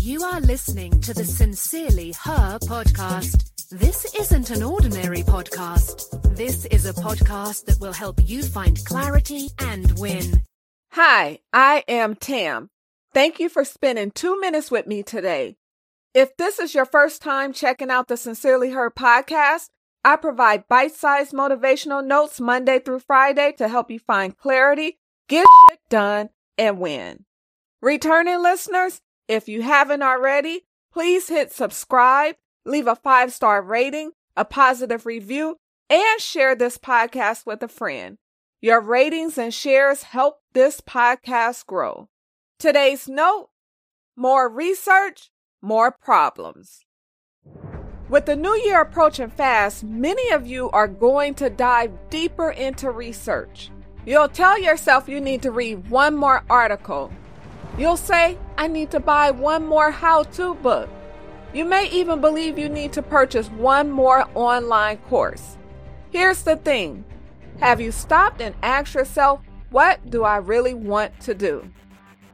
[0.00, 3.68] You are listening to the Sincerely Her podcast.
[3.68, 6.34] This isn't an ordinary podcast.
[6.34, 10.40] This is a podcast that will help you find clarity and win.
[10.92, 12.70] Hi, I am Tam.
[13.12, 15.56] Thank you for spending two minutes with me today.
[16.14, 19.68] If this is your first time checking out the Sincerely Her podcast,
[20.02, 24.98] I provide bite sized motivational notes Monday through Friday to help you find clarity,
[25.28, 27.26] get shit done, and win.
[27.82, 34.44] Returning listeners, if you haven't already, please hit subscribe, leave a five star rating, a
[34.44, 35.56] positive review,
[35.88, 38.18] and share this podcast with a friend.
[38.60, 42.08] Your ratings and shares help this podcast grow.
[42.58, 43.48] Today's note
[44.16, 45.30] more research,
[45.62, 46.84] more problems.
[48.10, 52.90] With the new year approaching fast, many of you are going to dive deeper into
[52.90, 53.70] research.
[54.04, 57.12] You'll tell yourself you need to read one more article.
[57.80, 60.90] You'll say, I need to buy one more how to book.
[61.54, 65.56] You may even believe you need to purchase one more online course.
[66.10, 67.06] Here's the thing
[67.60, 71.70] Have you stopped and asked yourself, what do I really want to do?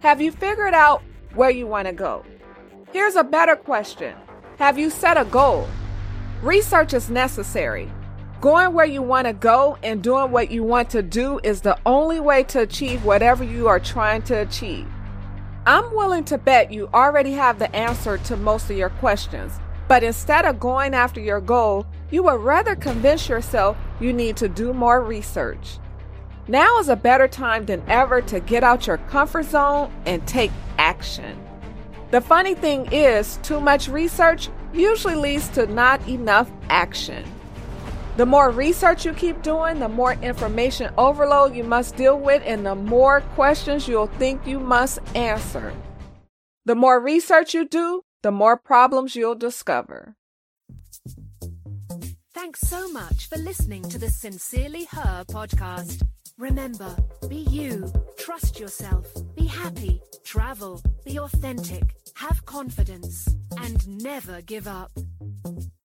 [0.00, 1.02] Have you figured out
[1.34, 2.24] where you want to go?
[2.90, 4.16] Here's a better question
[4.58, 5.68] Have you set a goal?
[6.40, 7.92] Research is necessary.
[8.40, 11.78] Going where you want to go and doing what you want to do is the
[11.84, 14.88] only way to achieve whatever you are trying to achieve.
[15.66, 20.02] I'm willing to bet you already have the answer to most of your questions, but
[20.02, 24.74] instead of going after your goal, you would rather convince yourself you need to do
[24.74, 25.78] more research.
[26.48, 30.50] Now is a better time than ever to get out your comfort zone and take
[30.76, 31.40] action.
[32.10, 37.24] The funny thing is, too much research usually leads to not enough action.
[38.16, 42.64] The more research you keep doing, the more information overload you must deal with, and
[42.64, 45.72] the more questions you'll think you must answer.
[46.64, 50.14] The more research you do, the more problems you'll discover.
[52.32, 56.06] Thanks so much for listening to the Sincerely Her podcast.
[56.38, 56.94] Remember,
[57.28, 64.92] be you, trust yourself, be happy, travel, be authentic, have confidence, and never give up.